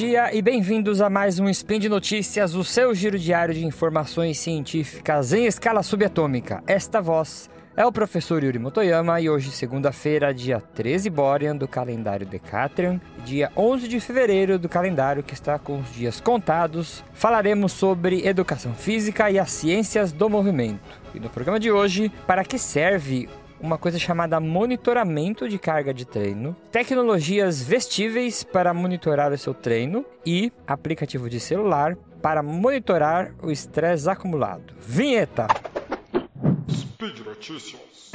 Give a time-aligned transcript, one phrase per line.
[0.00, 4.38] dia e bem-vindos a mais um Spin de Notícias, o seu giro diário de informações
[4.38, 6.64] científicas em escala subatômica.
[6.66, 12.26] Esta voz é o professor Yuri Motoyama e hoje, segunda-feira, dia 13 Borean do calendário
[12.26, 18.26] Decatrian, dia 11 de fevereiro do calendário que está com os dias contados, falaremos sobre
[18.26, 20.80] educação física e as ciências do movimento.
[21.14, 23.28] E no programa de hoje, para que serve
[23.60, 30.04] uma coisa chamada monitoramento de carga de treino, tecnologias vestíveis para monitorar o seu treino
[30.24, 34.74] e aplicativo de celular para monitorar o estresse acumulado.
[34.80, 35.46] Vinheta!
[36.70, 38.10] Speed Notícias.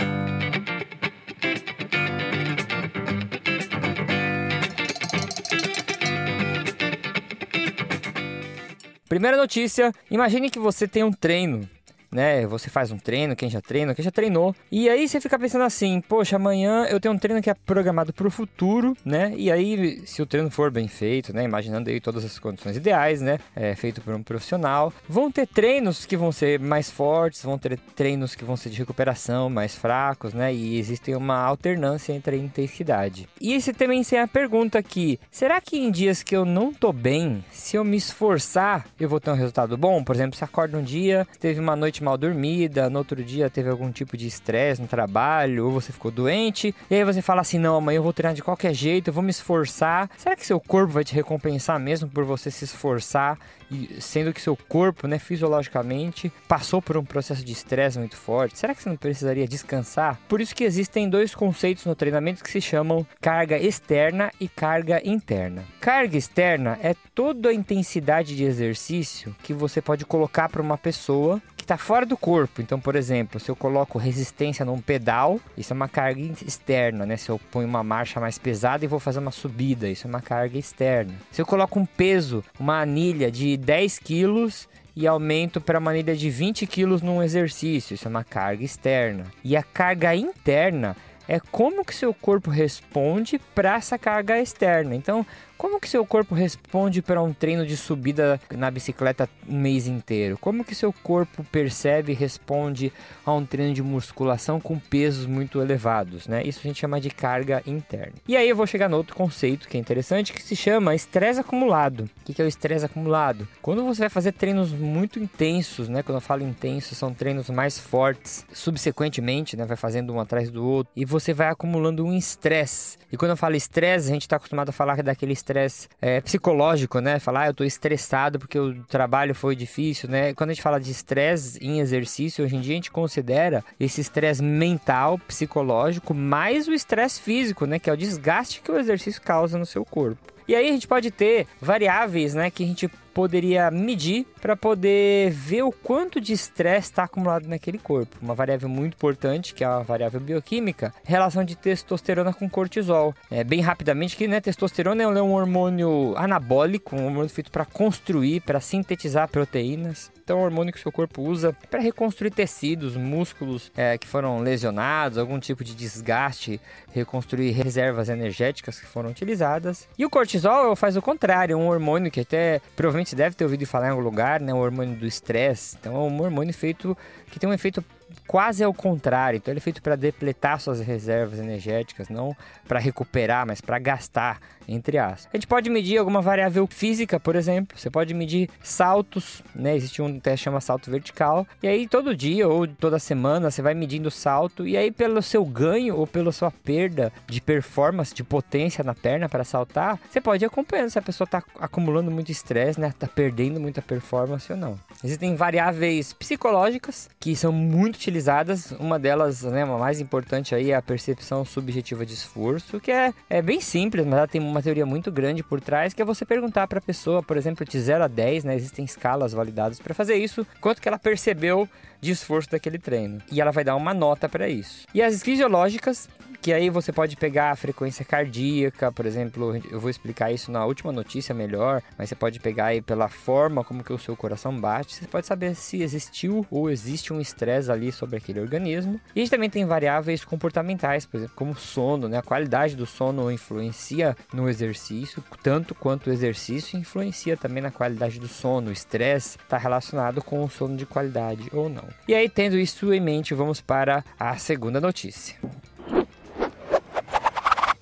[9.07, 11.69] Primeira notícia: imagine que você tem um treino
[12.15, 12.47] né?
[12.47, 14.55] Você faz um treino, quem já treina, quem já treinou.
[14.71, 18.13] E aí você fica pensando assim, poxa, amanhã eu tenho um treino que é programado
[18.13, 19.33] para o futuro, né?
[19.35, 21.43] E aí, se o treino for bem feito, né?
[21.43, 23.37] Imaginando aí todas as condições ideais, né?
[23.55, 24.93] É, feito por um profissional.
[25.07, 28.77] Vão ter treinos que vão ser mais fortes, vão ter treinos que vão ser de
[28.77, 30.53] recuperação mais fracos, né?
[30.53, 33.27] E existe uma alternância entre a intensidade.
[33.41, 36.93] E esse também tem a pergunta aqui: será que em dias que eu não tô
[36.93, 40.01] bem, se eu me esforçar, eu vou ter um resultado bom?
[40.01, 43.69] Por exemplo, você acorda um dia, teve uma noite mal dormida, no outro dia teve
[43.69, 47.57] algum tipo de estresse no trabalho, ou você ficou doente, e aí você fala assim:
[47.57, 50.09] não, amanhã eu vou treinar de qualquer jeito, eu vou me esforçar.
[50.17, 53.37] Será que seu corpo vai te recompensar mesmo por você se esforçar
[53.71, 58.57] e sendo que seu corpo, né, fisiologicamente, passou por um processo de estresse muito forte,
[58.57, 60.19] será que você não precisaria descansar?
[60.27, 65.01] Por isso que existem dois conceitos no treinamento que se chamam carga externa e carga
[65.03, 65.63] interna.
[65.79, 71.41] Carga externa é toda a intensidade de exercício que você pode colocar para uma pessoa
[71.65, 72.61] está fora do corpo.
[72.61, 77.17] Então, por exemplo, se eu coloco resistência num pedal, isso é uma carga externa, né?
[77.17, 80.21] Se eu ponho uma marcha mais pesada e vou fazer uma subida, isso é uma
[80.21, 81.13] carga externa.
[81.31, 86.15] Se eu coloco um peso, uma anilha de 10 quilos e aumento para uma anilha
[86.15, 87.95] de 20 quilos num exercício.
[87.95, 89.25] Isso é uma carga externa.
[89.43, 90.95] E a carga interna
[91.27, 94.95] é como que seu corpo responde para essa carga externa.
[94.95, 95.25] Então,
[95.57, 100.37] como que seu corpo responde para um treino de subida na bicicleta um mês inteiro?
[100.39, 102.91] Como que seu corpo percebe e responde
[103.25, 106.43] a um treino de musculação com pesos muito elevados, né?
[106.43, 108.13] Isso a gente chama de carga interna.
[108.27, 111.39] E aí eu vou chegar no outro conceito que é interessante, que se chama estresse
[111.39, 112.09] acumulado.
[112.21, 113.47] O que é o estresse acumulado?
[113.61, 116.03] Quando você vai fazer treinos muito intensos, né?
[116.03, 119.65] Quando eu falo intenso, são treinos mais fortes, subsequentemente, né?
[119.65, 122.97] Vai fazendo um atrás do outro e você vai acumulando um estresse.
[123.11, 126.99] E quando eu falo estresse, a gente está acostumado a falar daquele estresse é, psicológico,
[126.99, 127.19] né?
[127.19, 130.33] Falar, ah, eu tô estressado porque o trabalho foi difícil, né?
[130.33, 134.01] Quando a gente fala de estresse em exercício, hoje em dia a gente considera esse
[134.01, 137.77] estresse mental, psicológico, mais o estresse físico, né?
[137.77, 140.33] Que é o desgaste que o exercício causa no seu corpo.
[140.47, 145.31] E aí a gente pode ter variáveis, né, que a gente poderia medir para poder
[145.31, 148.17] ver o quanto de estresse está acumulado naquele corpo.
[148.21, 153.15] Uma variável muito importante, que é a variável bioquímica, relação de testosterona com cortisol.
[153.31, 158.41] É, bem rapidamente, que né, testosterona é um hormônio anabólico, um hormônio feito para construir,
[158.41, 160.11] para sintetizar proteínas.
[160.25, 164.07] Então, é um hormônio que o seu corpo usa para reconstruir tecidos, músculos é, que
[164.07, 166.59] foram lesionados, algum tipo de desgaste,
[166.91, 169.87] reconstruir reservas energéticas que foram utilizadas.
[169.97, 173.43] E o cortisol faz o contrário, é um hormônio que até provavelmente provavelmente deve ter
[173.43, 174.53] ouvido falar em algum lugar, né?
[174.53, 175.77] O hormônio do estresse.
[175.79, 176.97] Então é um hormônio feito
[177.31, 177.83] que tem um efeito
[178.27, 179.37] quase ao contrário.
[179.37, 182.35] Então ele é feito para depletar suas reservas energéticas, não
[182.67, 185.29] para recuperar, mas para gastar, entre aspas.
[185.31, 187.77] A gente pode medir alguma variável física, por exemplo.
[187.77, 189.75] Você pode medir saltos, né?
[189.75, 191.47] Existe um teste que chama salto vertical.
[191.61, 195.21] E aí todo dia ou toda semana você vai medindo o salto e aí pelo
[195.21, 200.19] seu ganho ou pela sua perda de performance, de potência na perna para saltar, você
[200.19, 202.93] pode ir acompanhando se a pessoa está acumulando muito estresse, né?
[202.97, 204.79] Tá perdendo muita performance ou não.
[205.03, 208.71] Existem variáveis psicológicas que são muito utilizadas.
[208.73, 213.13] Uma delas, né, a mais importante aí é a percepção subjetiva de esforço, que é,
[213.29, 216.25] é bem simples, mas ela tem uma teoria muito grande por trás, que é você
[216.25, 219.93] perguntar para a pessoa, por exemplo, de 0 a 10, né, existem escalas validadas para
[219.93, 221.67] fazer isso, quanto que ela percebeu
[221.99, 223.21] de esforço daquele treino.
[223.31, 224.85] E ela vai dar uma nota para isso.
[224.93, 226.07] E as fisiológicas
[226.45, 230.63] que aí você pode pegar a frequência cardíaca, por exemplo, eu vou explicar isso na
[230.63, 234.55] última notícia melhor, mas você pode pegar aí pela forma como que o seu coração
[234.55, 239.01] bate, você pode saber se existiu ou existe um estresse ali sobre aquele organismo.
[239.15, 242.19] E a gente também tem variáveis comportamentais, por exemplo, como sono, né?
[242.19, 248.19] A qualidade do sono influencia no exercício, tanto quanto o exercício influencia também na qualidade
[248.19, 248.69] do sono.
[248.69, 251.87] O estresse está relacionado com o sono de qualidade ou não.
[252.07, 255.35] E aí, tendo isso em mente, vamos para a segunda notícia.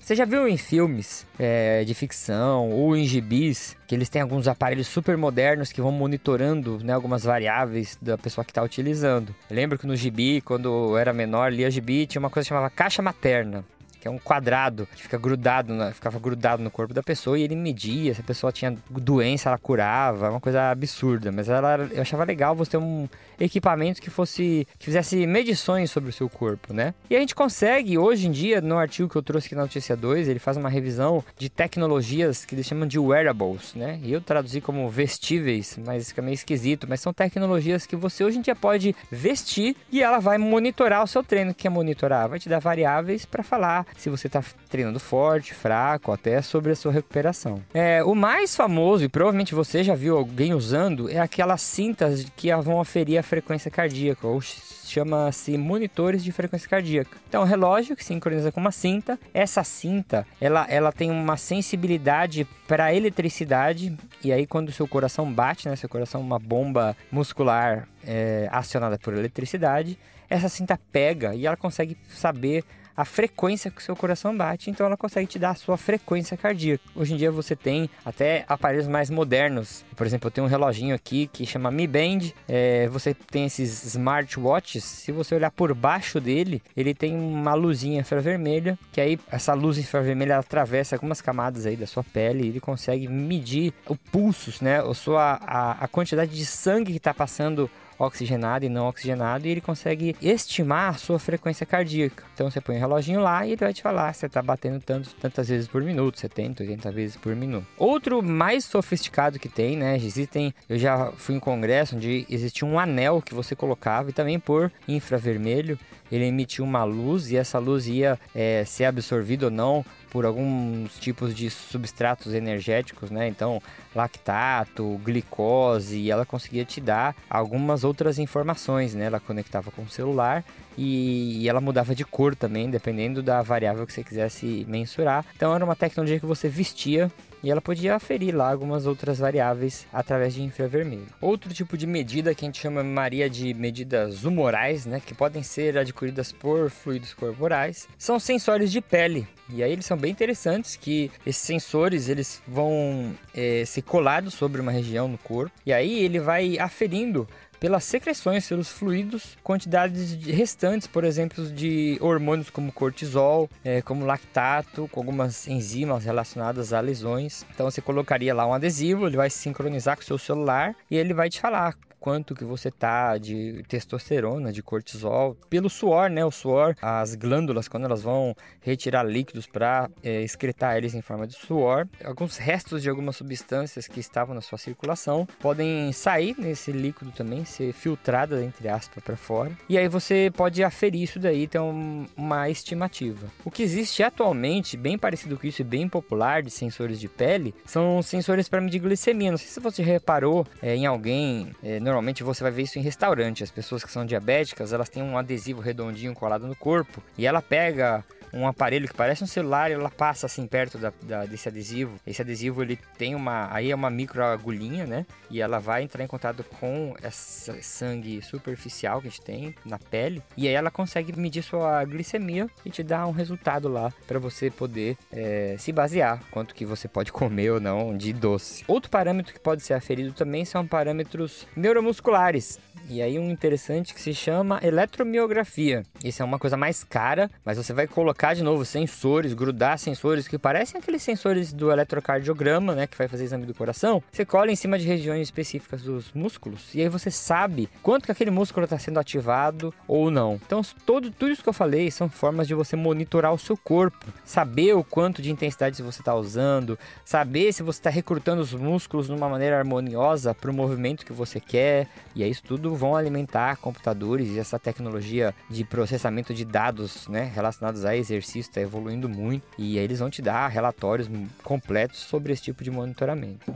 [0.04, 4.46] Você já viu em filmes é, de ficção ou em gibis que eles têm alguns
[4.46, 9.34] aparelhos super modernos que vão monitorando né, algumas variáveis da pessoa que está utilizando?
[9.48, 12.50] Eu lembro que no gibi, quando eu era menor, lia gibi, tinha uma coisa que
[12.50, 13.64] chamava caixa materna
[14.04, 17.42] que é um quadrado que fica grudado, na, ficava grudado no corpo da pessoa e
[17.42, 21.32] ele media se a pessoa tinha doença, ela curava, uma coisa absurda.
[21.32, 23.08] Mas ela, eu achava legal você ter um
[23.40, 26.92] equipamento que fosse que fizesse medições sobre o seu corpo, né?
[27.08, 29.96] E a gente consegue hoje em dia, no artigo que eu trouxe aqui na notícia
[29.96, 33.98] 2, ele faz uma revisão de tecnologias que eles chamam de wearables, né?
[34.02, 38.36] E eu traduzi como vestíveis, mas fica meio esquisito, mas são tecnologias que você hoje
[38.36, 42.38] em dia pode vestir e ela vai monitorar o seu treino, que é monitorar, vai
[42.38, 46.92] te dar variáveis para falar se você está treinando forte, fraco, até sobre a sua
[46.92, 47.62] recuperação.
[47.72, 52.54] É, o mais famoso, e provavelmente você já viu alguém usando, é aquelas cintas que
[52.56, 57.16] vão aferir a frequência cardíaca, ou chama-se monitores de frequência cardíaca.
[57.28, 59.18] Então, o relógio que sincroniza com uma cinta.
[59.32, 63.96] Essa cinta, ela, ela tem uma sensibilidade para eletricidade.
[64.22, 65.76] E aí, quando o seu coração bate, né?
[65.76, 69.98] Seu coração é uma bomba muscular é, acionada por eletricidade.
[70.28, 72.64] Essa cinta pega e ela consegue saber
[72.96, 76.36] a frequência que o seu coração bate, então ela consegue te dar a sua frequência
[76.36, 76.84] cardíaca.
[76.94, 79.84] Hoje em dia você tem até aparelhos mais modernos.
[79.96, 82.30] Por exemplo, eu tenho um reloginho aqui que chama Mi Band.
[82.48, 84.84] É, você tem esses smartwatches.
[84.84, 89.78] Se você olhar por baixo dele, ele tem uma luzinha infravermelha, que aí essa luz
[89.78, 94.80] infravermelha atravessa algumas camadas aí da sua pele e ele consegue medir o pulsos, né?
[94.80, 99.50] A, sua, a, a quantidade de sangue que está passando oxigenado e não oxigenado e
[99.50, 102.24] ele consegue estimar a sua frequência cardíaca.
[102.34, 104.42] Então você põe o um reloginho lá e ele vai te falar se você está
[104.42, 107.66] batendo tanto, tantas vezes por minuto, 70, 80 vezes por minuto.
[107.78, 109.96] Outro mais sofisticado que tem, né?
[109.96, 114.38] Existem, eu já fui em congresso onde existia um anel que você colocava e também
[114.38, 115.78] por infravermelho
[116.14, 120.96] ele emitia uma luz e essa luz ia é, ser absorvida ou não por alguns
[120.98, 123.26] tipos de substratos energéticos, né?
[123.26, 123.60] Então,
[123.92, 129.06] lactato, glicose, e ela conseguia te dar algumas outras informações, né?
[129.06, 130.44] Ela conectava com o celular
[130.78, 135.26] e, e ela mudava de cor também, dependendo da variável que você quisesse mensurar.
[135.34, 137.10] Então, era uma tecnologia que você vestia
[137.44, 141.06] e ela podia aferir lá algumas outras variáveis através de infravermelho.
[141.20, 145.42] Outro tipo de medida que a gente chama Maria de medidas humorais, né, que podem
[145.42, 149.28] ser adquiridas por fluidos corporais, são sensores de pele.
[149.50, 154.58] E aí eles são bem interessantes que esses sensores eles vão é, ser colados sobre
[154.58, 157.28] uma região no corpo e aí ele vai aferindo
[157.64, 164.86] pelas secreções, pelos fluidos, quantidades restantes, por exemplo, de hormônios como cortisol, é, como lactato,
[164.92, 167.46] com algumas enzimas relacionadas a lesões.
[167.54, 171.14] Então você colocaria lá um adesivo, ele vai sincronizar com o seu celular e ele
[171.14, 176.22] vai te falar quanto que você tá de testosterona, de cortisol, pelo suor, né?
[176.22, 181.26] O suor, as glândulas, quando elas vão retirar líquidos para é, excretar eles em forma
[181.26, 186.72] de suor, alguns restos de algumas substâncias que estavam na sua circulação podem sair nesse
[186.72, 189.52] líquido também, ser filtrada, entre aspas, para fora.
[189.66, 193.28] E aí você pode aferir isso daí, ter um, uma estimativa.
[193.46, 197.54] O que existe atualmente, bem parecido com isso e bem popular de sensores de pele,
[197.64, 199.30] são sensores para medir glicemia.
[199.30, 201.80] Não sei se você reparou é, em alguém, é,
[202.22, 203.42] você vai ver isso em restaurante.
[203.42, 207.42] As pessoas que são diabéticas, elas têm um adesivo redondinho colado no corpo e ela
[207.42, 211.48] pega um aparelho que parece um celular e ela passa assim perto da, da, desse
[211.48, 211.98] adesivo.
[212.06, 213.48] Esse adesivo ele tem uma.
[213.52, 215.06] Aí é uma micro agulhinha, né?
[215.30, 219.78] E ela vai entrar em contato com esse sangue superficial que a gente tem na
[219.78, 220.22] pele.
[220.36, 224.50] E aí ela consegue medir sua glicemia e te dar um resultado lá para você
[224.50, 228.64] poder é, se basear quanto que você pode comer ou não de doce.
[228.66, 232.58] Outro parâmetro que pode ser aferido também são parâmetros neuromusculares.
[232.88, 235.84] E aí um interessante que se chama eletromiografia.
[236.02, 237.86] Isso é uma coisa mais cara, mas você vai
[238.24, 243.06] colocar de novo sensores, grudar sensores que parecem aqueles sensores do eletrocardiograma, né, que vai
[243.06, 244.02] fazer exame do coração.
[244.10, 248.12] Você cola em cima de regiões específicas dos músculos e aí você sabe quanto que
[248.12, 250.40] aquele músculo está sendo ativado ou não.
[250.46, 254.06] Então, todo, tudo isso que eu falei são formas de você monitorar o seu corpo,
[254.24, 259.06] saber o quanto de intensidade você está usando, saber se você está recrutando os músculos
[259.06, 261.88] de uma maneira harmoniosa para o movimento que você quer.
[262.14, 267.30] E é isso tudo vão alimentar computadores e essa tecnologia de processamento de dados né,
[267.34, 271.08] relacionados a exercício está evoluindo muito e eles vão te dar relatórios
[271.42, 273.54] completos sobre esse tipo de monitoramento.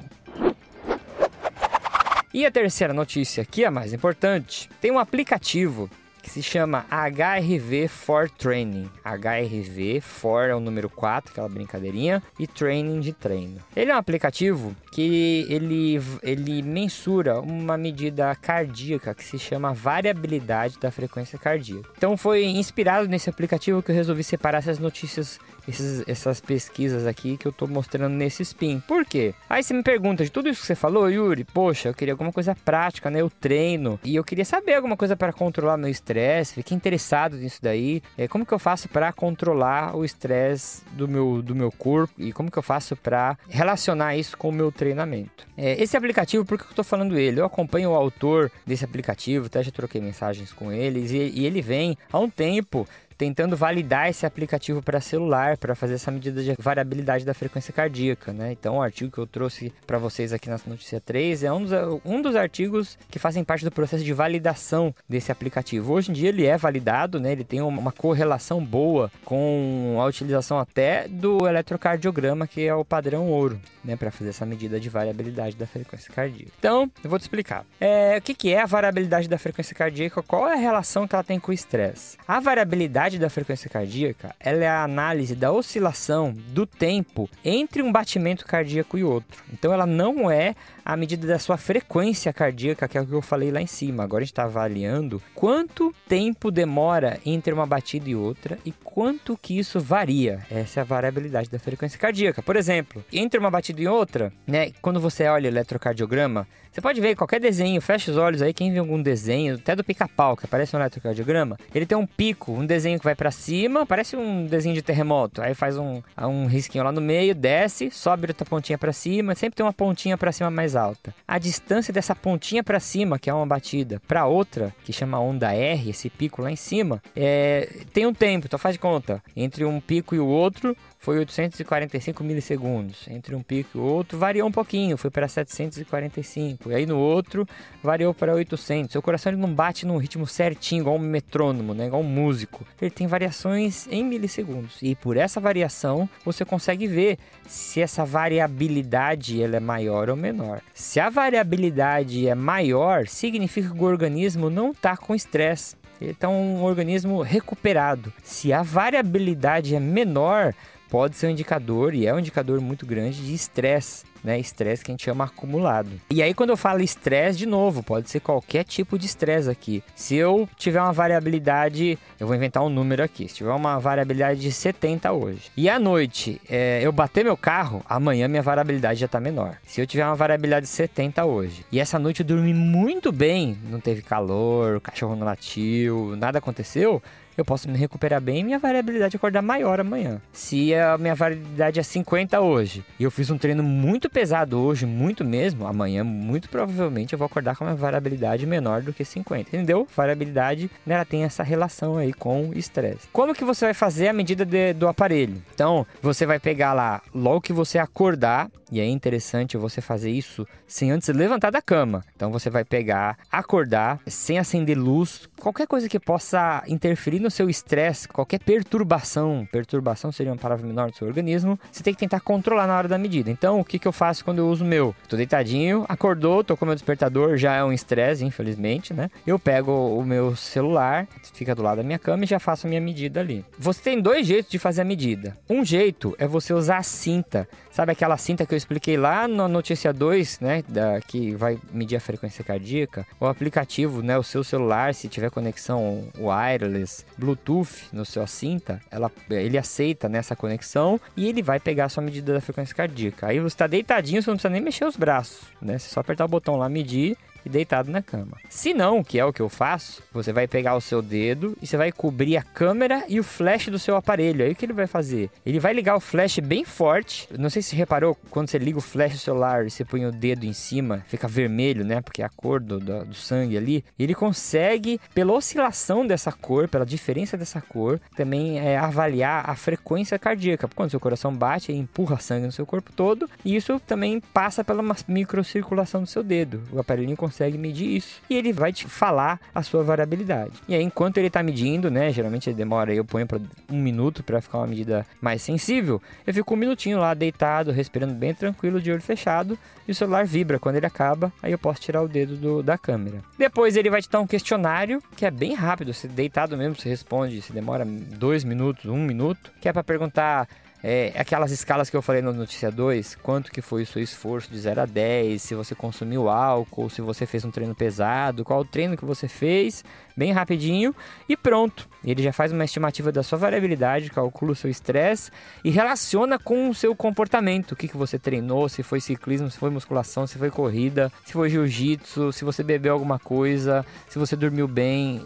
[2.33, 5.91] E a terceira notícia, que é a mais importante, tem um aplicativo
[6.23, 8.91] que se chama HRV for Training.
[9.03, 13.61] HRV for é o número 4, aquela brincadeirinha, e Training de treino.
[13.75, 20.77] Ele é um aplicativo que ele, ele mensura uma medida cardíaca que se chama variabilidade
[20.81, 21.89] da frequência cardíaca.
[21.97, 25.39] Então foi inspirado nesse aplicativo que eu resolvi separar essas notícias
[25.69, 28.81] esses, essas pesquisas aqui que eu tô mostrando nesse spin.
[28.81, 29.35] Por quê?
[29.49, 32.33] Aí você me pergunta, de tudo isso que você falou, Yuri, poxa, eu queria alguma
[32.33, 33.21] coisa prática, né?
[33.21, 37.59] Eu treino e eu queria saber alguma coisa para controlar meu estresse, fiquei interessado nisso
[37.63, 38.03] daí.
[38.17, 42.33] É, como que eu faço para controlar o estresse do meu, do meu corpo e
[42.33, 45.47] como que eu faço para relacionar isso com o meu treinamento?
[45.57, 47.41] É, esse aplicativo, por que eu tô falando ele?
[47.41, 51.61] Eu acompanho o autor desse aplicativo, até já troquei mensagens com eles e, e ele
[51.61, 52.87] vem há um tempo
[53.19, 58.33] tentando validar esse aplicativo para celular para fazer essa medida de variabilidade da frequência cardíaca,
[58.33, 58.53] né?
[58.53, 61.73] Então, o artigo que eu trouxe para vocês aqui na notícia 3 é um dos,
[62.05, 65.93] um dos artigos que fazem parte do processo de validação desse aplicativo.
[65.93, 67.33] Hoje em dia ele é validado, né?
[67.33, 73.29] Ele tem uma correlação boa com a utilização até do eletrocardiograma, que é o padrão
[73.29, 76.53] ouro, né, para fazer essa medida de variabilidade da frequência cardíaca.
[76.59, 77.65] Então, eu vou te explicar.
[77.81, 80.23] É, o que, que é a variabilidade da frequência cardíaca?
[80.23, 82.17] Qual é a relação que ela tem com o estresse?
[82.27, 87.93] A variabilidade da frequência cardíaca ela é a análise da oscilação do tempo entre um
[87.93, 89.45] batimento cardíaco e outro.
[89.53, 90.57] Então ela não é
[90.89, 94.03] a medida da sua frequência cardíaca, que é o que eu falei lá em cima.
[94.03, 99.37] Agora a gente está avaliando quanto tempo demora entre uma batida e outra e quanto
[99.37, 100.47] que isso varia.
[100.51, 102.43] Essa é a variabilidade da frequência cardíaca.
[102.43, 107.01] Por exemplo, entre uma batida e outra, né, quando você olha o eletrocardiograma, você pode
[107.01, 110.47] ver qualquer desenho, fecha os olhos aí, quem viu algum desenho, até do pica-pau, que
[110.47, 114.47] aparece no eletrocardiograma, ele tem um pico, um desenho que vai para cima, parece um
[114.47, 115.43] desenho de terremoto.
[115.43, 119.57] Aí faz um, um risquinho lá no meio, desce, sobe outra pontinha para cima, sempre
[119.57, 121.15] tem uma pontinha para cima mais alta.
[121.27, 125.53] A distância dessa pontinha para cima, que é uma batida, para outra, que chama onda
[125.53, 129.23] R, esse pico lá em cima, é, tem um tempo, então faz de conta.
[129.37, 133.07] Entre um pico e o outro, foi 845 milissegundos.
[133.09, 136.71] Entre um pico e outro variou um pouquinho, foi para 745.
[136.71, 137.47] E aí no outro
[137.83, 138.91] variou para 800.
[138.91, 141.87] Seu coração ele não bate num ritmo certinho, igual um metrônomo, né?
[141.87, 142.67] igual um músico.
[142.83, 144.83] Ele tem variações em milissegundos.
[144.83, 150.61] E por essa variação você consegue ver se essa variabilidade ela é maior ou menor.
[150.75, 155.77] Se a variabilidade é maior, significa que o organismo não está com estresse.
[156.01, 158.13] Ele está um organismo recuperado.
[158.23, 160.55] Se a variabilidade é menor,
[160.89, 164.39] pode ser um indicador, e é um indicador muito grande, de estresse né?
[164.39, 165.91] Estresse que a gente chama acumulado.
[166.11, 169.83] E aí, quando eu falo estresse, de novo, pode ser qualquer tipo de estresse aqui.
[169.95, 173.29] Se eu tiver uma variabilidade, eu vou inventar um número aqui.
[173.29, 177.83] Se tiver uma variabilidade de 70 hoje, e à noite é, eu bater meu carro,
[177.89, 179.57] amanhã minha variabilidade já está menor.
[179.67, 183.59] Se eu tiver uma variabilidade de 70 hoje, e essa noite eu dormi muito bem,
[183.71, 187.03] não teve calor, o cachorro não latiu, nada aconteceu,
[187.39, 190.21] eu posso me recuperar bem e minha variabilidade acordar maior amanhã.
[190.33, 194.85] Se a minha variabilidade é 50 hoje e eu fiz um treino muito pesado hoje,
[194.85, 199.49] muito mesmo, amanhã muito provavelmente eu vou acordar com uma variabilidade menor do que 50.
[199.49, 199.87] Entendeu?
[199.95, 203.09] Variabilidade, né, ela tem essa relação aí com estresse.
[203.13, 205.41] Como que você vai fazer a medida de, do aparelho?
[205.55, 210.47] Então, você vai pegar lá logo que você acordar, e é interessante você fazer isso
[210.67, 212.05] sem antes levantar da cama.
[212.15, 217.49] Então você vai pegar, acordar, sem acender luz, qualquer coisa que possa interferir no seu
[217.49, 222.21] estresse, qualquer perturbação, perturbação seria uma palavra menor do seu organismo, você tem que tentar
[222.21, 223.31] controlar na hora da medida.
[223.31, 224.95] Então, o que, que eu faço quando eu uso o meu?
[225.09, 229.11] Tô deitadinho, acordou, tô com meu despertador, já é um estresse, infelizmente, né?
[229.27, 232.69] Eu pego o meu celular, fica do lado da minha cama e já faço a
[232.69, 233.45] minha medida ali.
[233.59, 235.37] Você tem dois jeitos de fazer a medida.
[235.49, 237.49] Um jeito é você usar a cinta.
[237.71, 240.65] Sabe aquela cinta que eu expliquei lá na notícia 2, né?
[240.69, 243.07] Da, que vai medir a frequência cardíaca?
[243.21, 244.19] O aplicativo, né?
[244.19, 250.37] O seu celular, se tiver conexão wireless, Bluetooth no seu cinta, ela, ele aceita nessa
[250.37, 253.27] conexão e ele vai pegar a sua medida da frequência cardíaca.
[253.27, 255.79] Aí você está deitadinho, você não precisa nem mexer os braços, né?
[255.79, 258.39] Você só apertar o botão lá, medir e deitado na cama.
[258.49, 261.67] Se não, que é o que eu faço, você vai pegar o seu dedo e
[261.67, 264.45] você vai cobrir a câmera e o flash do seu aparelho.
[264.45, 265.31] Aí o que ele vai fazer?
[265.45, 267.29] Ele vai ligar o flash bem forte.
[267.39, 270.13] Não sei se reparou, quando você liga o flash do celular e você põe o
[270.13, 272.01] dedo em cima, fica vermelho, né?
[272.01, 273.85] Porque é a cor do, do, do sangue ali.
[273.99, 280.19] Ele consegue, pela oscilação dessa cor, pela diferença dessa cor, também é, avaliar a frequência
[280.19, 280.69] cardíaca.
[280.75, 283.29] Quando seu coração bate, ele empurra sangue no seu corpo todo.
[283.45, 286.63] E isso também passa pela microcirculação do seu dedo.
[286.73, 287.28] O aparelhinho consegue
[287.59, 290.53] medir isso e ele vai te falar a sua variabilidade.
[290.69, 292.11] E aí, enquanto ele está medindo, né?
[292.11, 296.01] Geralmente ele demora, eu ponho para um minuto para ficar uma medida mais sensível.
[296.27, 300.27] Eu fico um minutinho lá deitado, respirando bem tranquilo, de olho fechado, e o celular
[300.27, 301.33] vibra quando ele acaba.
[301.43, 303.19] Aí eu posso tirar o dedo do, da câmera.
[303.39, 306.89] Depois ele vai te dar um questionário que é bem rápido, você deitado mesmo, você
[306.89, 310.49] responde, se demora dois minutos, um minuto, que é para perguntar
[310.83, 314.51] é, aquelas escalas que eu falei no notícia 2, quanto que foi o seu esforço
[314.51, 318.61] de 0 a 10, se você consumiu álcool, se você fez um treino pesado, qual
[318.61, 319.85] o treino que você fez,
[320.17, 320.95] bem rapidinho
[321.29, 321.89] e pronto.
[322.05, 325.33] Ele já faz uma estimativa da sua variabilidade, calcula o seu estresse
[325.65, 329.59] e relaciona com o seu comportamento, o que, que você treinou, se foi ciclismo, se
[329.59, 334.37] foi musculação, se foi corrida, se foi jiu-jitsu, se você bebeu alguma coisa, se você
[334.37, 335.25] dormiu bem,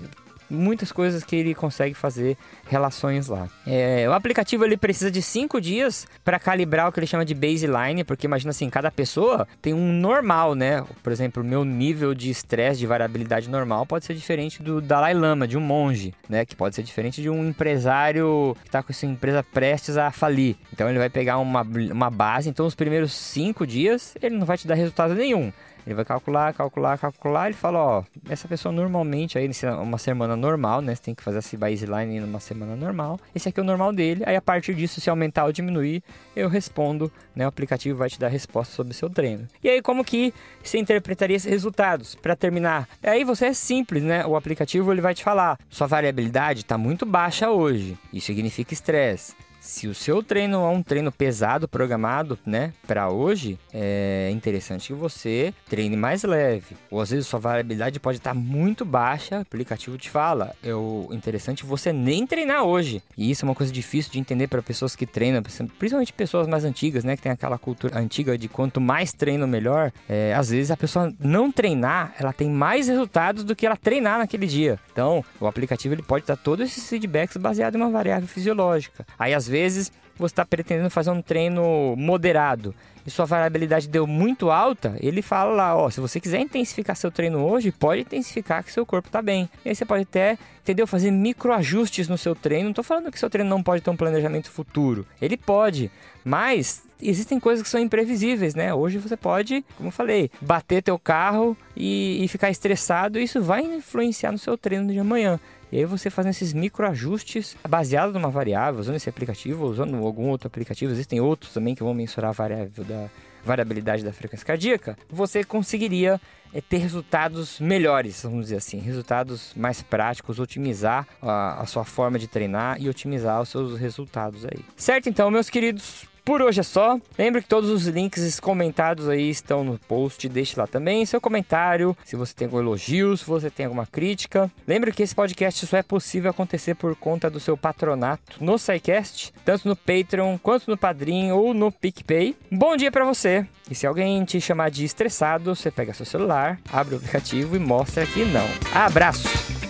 [0.52, 2.36] muitas coisas que ele consegue fazer
[2.68, 3.48] relações lá.
[3.66, 7.34] É, o aplicativo ele precisa de cinco dias para calibrar o que ele chama de
[7.34, 10.84] baseline, porque imagina assim, cada pessoa tem um normal, né?
[11.02, 15.14] Por exemplo, o meu nível de estresse, de variabilidade normal pode ser diferente do Dalai
[15.14, 16.44] Lama, de um monge, né?
[16.44, 20.56] Que pode ser diferente de um empresário que está com essa empresa prestes a falir.
[20.72, 24.58] Então ele vai pegar uma, uma base, então os primeiros cinco dias ele não vai
[24.58, 25.52] te dar resultado nenhum.
[25.86, 27.46] Ele vai calcular, calcular, calcular.
[27.46, 30.94] Ele fala: Ó, essa pessoa normalmente, aí uma semana normal, né?
[30.94, 33.18] Você tem que fazer essa baseline numa semana normal.
[33.34, 34.22] Esse aqui é o normal dele.
[34.26, 36.02] Aí a partir disso, se aumentar ou diminuir,
[36.34, 37.44] eu respondo, né?
[37.44, 39.46] O aplicativo vai te dar resposta sobre o seu treino.
[39.62, 42.14] E aí, como que você interpretaria esses resultados?
[42.14, 44.24] Para terminar, aí você é simples, né?
[44.24, 47.98] O aplicativo ele vai te falar: sua variabilidade está muito baixa hoje.
[48.12, 49.34] Isso significa estresse.
[49.62, 54.92] Se o seu treino é um treino pesado programado, né, para hoje, é interessante que
[54.92, 56.76] você treine mais leve.
[56.90, 60.52] Ou às vezes sua variabilidade pode estar muito baixa, o aplicativo te fala.
[60.64, 63.04] É o interessante você nem treinar hoje.
[63.16, 65.40] E isso é uma coisa difícil de entender para pessoas que treinam,
[65.78, 69.92] principalmente pessoas mais antigas, né, que tem aquela cultura antiga de quanto mais treino melhor.
[70.08, 74.18] É, às vezes a pessoa não treinar, ela tem mais resultados do que ela treinar
[74.18, 74.76] naquele dia.
[74.90, 79.06] Então, o aplicativo ele pode dar todos esses feedbacks baseado em uma variável fisiológica.
[79.16, 82.74] Aí às vezes você está pretendendo fazer um treino moderado
[83.06, 87.10] e sua variabilidade deu muito alta, ele fala lá, ó, se você quiser intensificar seu
[87.10, 89.48] treino hoje, pode intensificar que seu corpo está bem.
[89.64, 92.64] E aí você pode até, entendeu, fazer microajustes no seu treino.
[92.64, 95.04] Não estou falando que seu treino não pode ter um planejamento futuro.
[95.20, 95.90] Ele pode,
[96.24, 98.72] mas existem coisas que são imprevisíveis, né?
[98.72, 103.42] Hoje você pode, como eu falei, bater teu carro e, e ficar estressado, e isso
[103.42, 105.40] vai influenciar no seu treino de amanhã.
[105.72, 110.46] E aí você fazendo esses microajustes baseado numa variável, usando esse aplicativo, usando algum outro
[110.46, 113.08] aplicativo, existem outros também que vão mensurar a variável da
[113.42, 116.20] variabilidade da frequência cardíaca, você conseguiria
[116.54, 122.18] é, ter resultados melhores, vamos dizer assim, resultados mais práticos, otimizar a, a sua forma
[122.18, 124.64] de treinar e otimizar os seus resultados aí.
[124.76, 126.98] Certo, então, meus queridos, por hoje é só.
[127.18, 130.28] Lembre que todos os links comentados aí estão no post.
[130.28, 134.50] Deixe lá também seu comentário, se você tem algum elogio, se você tem alguma crítica.
[134.66, 139.32] Lembre que esse podcast só é possível acontecer por conta do seu patronato no SciCast,
[139.44, 142.36] tanto no Patreon quanto no Padrim ou no PicPay.
[142.50, 143.46] Bom dia para você!
[143.70, 147.58] E se alguém te chamar de estressado, você pega seu celular, abre o aplicativo e
[147.58, 148.46] mostra que não.
[148.74, 149.61] Abraço!